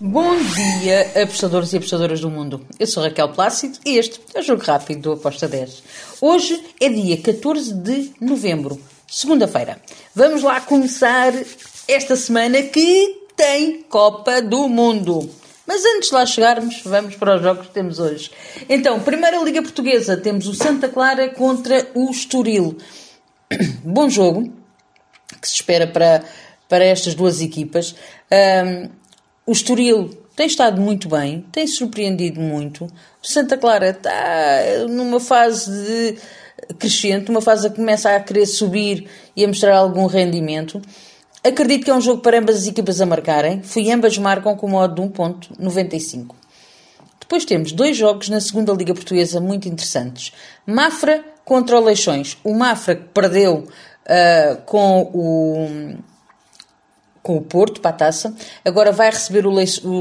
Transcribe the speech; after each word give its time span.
Bom 0.00 0.36
dia, 0.36 1.10
apostadores 1.24 1.72
e 1.72 1.76
apostadoras 1.76 2.20
do 2.20 2.30
mundo. 2.30 2.64
Eu 2.78 2.86
sou 2.86 3.02
Raquel 3.02 3.30
Plácido 3.30 3.80
e 3.84 3.98
este 3.98 4.20
é 4.32 4.38
o 4.38 4.42
Jogo 4.44 4.62
Rápido 4.62 5.00
do 5.00 5.12
Aposta 5.14 5.48
10. 5.48 5.82
Hoje 6.20 6.64
é 6.80 6.88
dia 6.88 7.20
14 7.20 7.74
de 7.74 8.12
novembro, 8.20 8.80
segunda-feira. 9.08 9.82
Vamos 10.14 10.44
lá 10.44 10.60
começar 10.60 11.32
esta 11.88 12.14
semana 12.14 12.62
que 12.62 13.26
tem 13.34 13.82
Copa 13.88 14.40
do 14.40 14.68
Mundo. 14.68 15.28
Mas 15.66 15.84
antes 15.84 16.10
de 16.10 16.14
lá 16.14 16.24
chegarmos, 16.24 16.80
vamos 16.84 17.16
para 17.16 17.34
os 17.34 17.42
jogos 17.42 17.66
que 17.66 17.74
temos 17.74 17.98
hoje. 17.98 18.30
Então, 18.68 19.00
primeira 19.00 19.42
Liga 19.42 19.62
Portuguesa, 19.62 20.16
temos 20.16 20.46
o 20.46 20.54
Santa 20.54 20.88
Clara 20.88 21.28
contra 21.30 21.90
o 21.92 22.08
Estoril. 22.08 22.78
Bom 23.82 24.08
jogo, 24.08 24.44
que 25.42 25.48
se 25.48 25.54
espera 25.54 25.88
para, 25.88 26.22
para 26.68 26.84
estas 26.84 27.16
duas 27.16 27.40
equipas. 27.40 27.96
Um, 28.30 28.97
o 29.48 29.52
Estoril 29.52 30.10
tem 30.36 30.46
estado 30.46 30.78
muito 30.78 31.08
bem, 31.08 31.42
tem 31.50 31.66
surpreendido 31.66 32.38
muito. 32.38 32.84
O 32.84 33.26
Santa 33.26 33.56
Clara 33.56 33.88
está 33.88 34.86
numa 34.90 35.18
fase 35.18 35.70
de 35.70 36.74
crescente, 36.74 37.30
uma 37.30 37.40
fase 37.40 37.70
que 37.70 37.76
começa 37.76 38.14
a 38.14 38.20
querer 38.20 38.44
subir 38.44 39.08
e 39.34 39.42
a 39.42 39.48
mostrar 39.48 39.74
algum 39.74 40.04
rendimento. 40.04 40.82
Acredito 41.42 41.86
que 41.86 41.90
é 41.90 41.94
um 41.94 42.00
jogo 42.00 42.20
para 42.20 42.38
ambas 42.38 42.56
as 42.56 42.66
equipas 42.66 43.00
a 43.00 43.06
marcarem. 43.06 43.62
Fui 43.62 43.90
ambas 43.90 44.18
marcam 44.18 44.54
com 44.54 44.68
modo 44.68 44.96
de 44.96 45.08
1.95. 45.08 46.34
Depois 47.18 47.46
temos 47.46 47.72
dois 47.72 47.96
jogos 47.96 48.28
na 48.28 48.42
segunda 48.42 48.74
Liga 48.74 48.92
Portuguesa 48.92 49.40
muito 49.40 49.66
interessantes. 49.66 50.34
Mafra 50.66 51.24
contra 51.42 51.80
o 51.80 51.84
Leixões. 51.84 52.36
O 52.44 52.52
Mafra 52.52 52.96
que 52.96 53.04
perdeu 53.14 53.60
uh, 53.64 54.62
com 54.66 55.10
o 55.14 55.96
com 57.28 57.36
o 57.36 57.42
Porto 57.42 57.82
para 57.82 57.90
a 57.90 57.92
taça, 57.92 58.34
agora 58.64 58.90
vai 58.90 59.10
receber 59.10 59.46
o, 59.46 59.52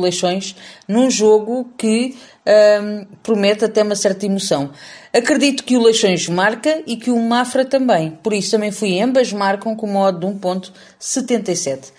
Leixões 0.00 0.56
num 0.88 1.08
jogo 1.08 1.70
que 1.78 2.16
um, 2.44 3.06
promete 3.22 3.64
até 3.64 3.80
uma 3.80 3.94
certa 3.94 4.26
emoção. 4.26 4.70
Acredito 5.12 5.62
que 5.62 5.76
o 5.76 5.82
Leixões 5.84 6.28
marca 6.28 6.82
e 6.84 6.96
que 6.96 7.12
o 7.12 7.20
Mafra 7.20 7.64
também, 7.64 8.18
por 8.24 8.32
isso 8.32 8.50
também 8.50 8.72
fui 8.72 9.00
ambas 9.00 9.32
marcam 9.32 9.76
com 9.76 9.86
modo 9.86 10.18
de 10.18 10.34
1.77. 10.34 11.92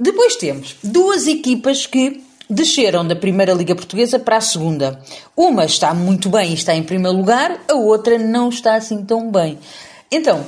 Depois 0.00 0.34
temos 0.34 0.74
duas 0.82 1.28
equipas 1.28 1.86
que 1.86 2.20
desceram 2.50 3.06
da 3.06 3.14
Primeira 3.14 3.52
Liga 3.52 3.76
Portuguesa 3.76 4.18
para 4.18 4.38
a 4.38 4.40
Segunda. 4.40 5.00
Uma 5.36 5.64
está 5.64 5.94
muito 5.94 6.28
bem 6.28 6.50
e 6.50 6.54
está 6.54 6.74
em 6.74 6.82
primeiro 6.82 7.16
lugar, 7.16 7.56
a 7.68 7.74
outra 7.74 8.18
não 8.18 8.48
está 8.48 8.74
assim 8.74 9.04
tão 9.04 9.30
bem. 9.30 9.60
Então, 10.10 10.44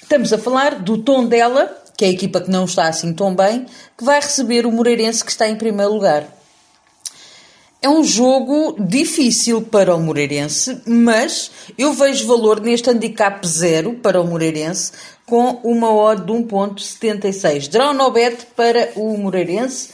estamos 0.00 0.32
a 0.32 0.38
falar 0.38 0.76
do 0.76 0.98
tom 0.98 1.26
dela 1.26 1.81
que 2.02 2.06
é 2.06 2.08
a 2.08 2.12
equipa 2.12 2.40
que 2.40 2.50
não 2.50 2.64
está 2.64 2.88
assim 2.88 3.12
tão 3.12 3.32
bem, 3.32 3.64
que 3.96 4.02
vai 4.02 4.20
receber 4.20 4.66
o 4.66 4.72
Moreirense 4.72 5.24
que 5.24 5.30
está 5.30 5.48
em 5.48 5.54
primeiro 5.54 5.92
lugar. 5.92 6.26
É 7.80 7.88
um 7.88 8.02
jogo 8.02 8.74
difícil 8.76 9.62
para 9.62 9.94
o 9.94 10.00
Moreirense, 10.00 10.82
mas 10.84 11.52
eu 11.78 11.92
vejo 11.92 12.26
valor 12.26 12.60
neste 12.60 12.90
handicap 12.90 13.46
zero 13.46 13.94
para 13.94 14.20
o 14.20 14.26
Moreirense 14.26 14.90
com 15.24 15.60
uma 15.62 15.94
odd 15.94 16.24
de 16.24 16.32
1.76. 16.32 17.68
Draw 17.68 17.94
no 17.94 18.10
bet 18.10 18.46
para 18.56 18.90
o 18.96 19.16
Moreirense, 19.16 19.90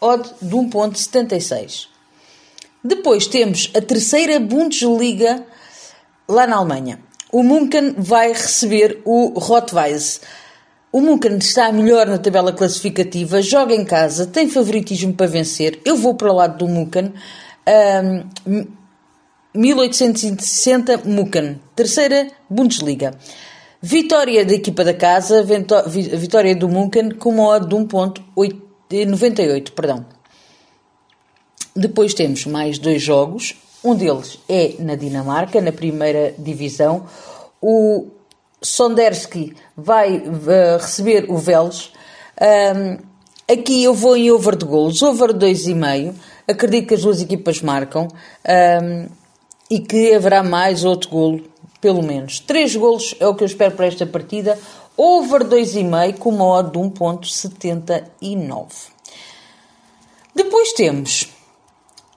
odd 0.00 0.28
de 0.42 0.56
1.76. 0.56 1.86
Depois 2.82 3.28
temos 3.28 3.70
a 3.72 3.80
terceira 3.80 4.40
Bundesliga 4.40 5.46
lá 6.28 6.44
na 6.44 6.56
Alemanha. 6.56 6.98
O 7.30 7.44
Munchen 7.44 7.94
vai 7.96 8.32
receber 8.32 9.00
o 9.04 9.38
Rotweis. 9.38 10.20
O 10.90 11.02
Munchen 11.02 11.36
está 11.36 11.70
melhor 11.70 12.06
na 12.06 12.16
tabela 12.16 12.50
classificativa, 12.50 13.42
joga 13.42 13.74
em 13.74 13.84
casa, 13.84 14.26
tem 14.26 14.48
favoritismo 14.48 15.12
para 15.12 15.26
vencer. 15.26 15.80
Eu 15.84 15.96
vou 15.96 16.14
para 16.14 16.32
o 16.32 16.34
lado 16.34 16.58
do 16.58 16.68
Munchen. 16.68 17.12
Um, 18.46 18.66
1860 19.54 21.02
Munchen, 21.04 21.60
terceira 21.76 22.28
Bundesliga. 22.48 23.12
Vitória 23.82 24.46
da 24.46 24.54
equipa 24.54 24.82
da 24.82 24.94
casa, 24.94 25.44
vitória 25.86 26.56
do 26.56 26.68
Munchen 26.68 27.10
com 27.10 27.30
uma 27.30 27.48
odd 27.48 27.66
de 27.68 27.74
1.98, 27.76 29.72
perdão. 29.72 30.06
Depois 31.76 32.14
temos 32.14 32.46
mais 32.46 32.78
dois 32.78 33.02
jogos. 33.02 33.54
Um 33.84 33.94
deles 33.94 34.38
é 34.48 34.74
na 34.80 34.94
Dinamarca, 34.94 35.60
na 35.60 35.70
primeira 35.70 36.34
divisão. 36.38 37.06
O 37.60 38.08
Sondersky 38.60 39.54
vai 39.76 40.16
uh, 40.16 40.78
receber 40.78 41.26
o 41.28 41.36
Vélez. 41.36 41.92
Um, 42.40 42.98
aqui 43.52 43.84
eu 43.84 43.94
vou 43.94 44.16
em 44.16 44.30
over 44.30 44.56
de 44.56 44.64
golos, 44.64 45.02
over 45.02 45.32
2,5. 45.32 46.14
Acredito 46.46 46.88
que 46.88 46.94
as 46.94 47.02
duas 47.02 47.20
equipas 47.20 47.60
marcam 47.60 48.08
um, 48.08 49.06
e 49.70 49.80
que 49.80 50.14
haverá 50.14 50.42
mais 50.42 50.84
outro 50.84 51.10
golo, 51.10 51.44
pelo 51.80 52.02
menos. 52.02 52.40
Três 52.40 52.74
golos 52.74 53.14
é 53.20 53.26
o 53.26 53.34
que 53.34 53.42
eu 53.42 53.46
espero 53.46 53.74
para 53.74 53.86
esta 53.86 54.06
partida. 54.06 54.58
Over 54.96 55.44
2,5 55.44 56.18
com 56.18 56.30
uma 56.30 56.46
odd 56.46 56.72
de 56.72 56.78
1.79. 56.78 58.66
Depois 60.34 60.72
temos 60.72 61.28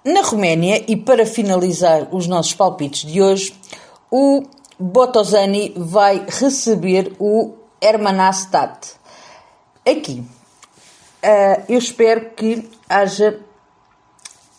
na 0.03 0.21
Roménia, 0.21 0.83
e 0.87 0.95
para 0.95 1.25
finalizar 1.25 2.07
os 2.11 2.27
nossos 2.27 2.53
palpites 2.53 3.09
de 3.09 3.21
hoje, 3.21 3.53
o 4.09 4.43
Botosani 4.81 5.73
vai 5.77 6.25
receber 6.27 7.13
o 7.19 7.53
Hermanastat. 7.79 8.93
Aqui, 9.85 10.23
uh, 11.23 11.63
eu 11.69 11.77
espero 11.77 12.31
que 12.31 12.67
haja 12.89 13.39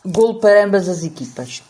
golo 0.05 0.39
para 0.39 0.65
ambas 0.65 0.89
as 0.89 1.03
equipas. 1.03 1.63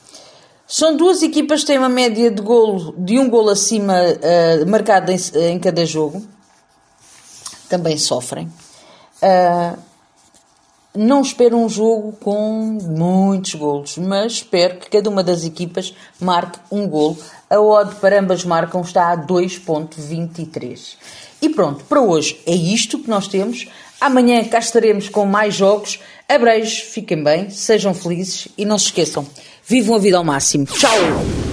São 0.67 0.97
duas 0.97 1.23
equipas 1.23 1.61
que 1.61 1.69
têm 1.69 1.79
uma 1.79 1.89
média 1.89 2.31
de 2.31 2.43
golo 2.43 2.95
de 2.97 3.19
um 3.19 3.29
golo 3.29 3.49
acima 3.49 3.95
uh, 3.95 4.71
marcada 4.71 5.13
em, 5.13 5.19
em, 5.35 5.59
cada 5.59 5.85
jogo. 5.87 6.23
Também 7.69 7.97
sofrem. 7.97 8.53
Uh, 9.23 9.79
não 10.95 11.23
espero 11.23 11.57
um 11.57 11.69
jogo 11.69 12.13
com 12.21 12.79
muitos 12.83 13.55
golos, 13.55 13.97
mas 13.97 14.33
espero 14.35 14.77
que 14.79 14.91
cada 14.91 15.09
uma 15.09 15.23
das 15.23 15.45
equipas 15.45 15.95
marque 16.21 16.59
um 16.71 16.87
golo. 16.87 17.17
A 17.49 17.61
odd 17.61 17.95
para 17.97 18.21
ambas 18.21 18.45
marcam 18.45 18.83
está 18.83 19.13
a 19.13 19.17
2.23. 19.17 20.97
E 21.41 21.49
pronto, 21.49 21.85
para 21.85 22.01
hoje 22.01 22.41
é 22.47 22.55
isto 22.55 22.99
que 22.99 23.09
nós 23.09 23.27
temos. 23.27 23.69
Amanhã 24.01 24.43
cá 24.45 24.59
estaremos 24.59 25.09
com 25.09 25.25
mais 25.25 25.55
jogos. 25.55 25.99
Abreijos, 26.29 26.79
fiquem 26.79 27.23
bem, 27.23 27.51
sejam 27.51 27.95
felizes 27.95 28.49
e 28.57 28.65
não 28.65 28.79
se 28.79 28.87
esqueçam, 28.87 29.27
vivam 29.67 29.97
a 29.97 29.99
vida 29.99 30.17
ao 30.17 30.25
máximo. 30.25 30.67
Tchau! 30.67 31.52